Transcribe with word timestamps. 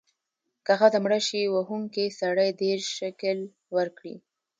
که 0.65 0.73
ښځه 0.79 0.97
مړه 1.03 1.19
شي، 1.27 1.41
وهونکی 1.53 2.15
سړی 2.19 2.49
دیرش 2.59 2.87
شِکِل 2.97 3.39
ورکړي. 3.75 4.15